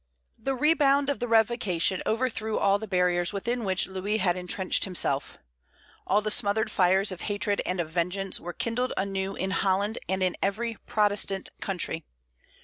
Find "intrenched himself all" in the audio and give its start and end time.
4.35-6.23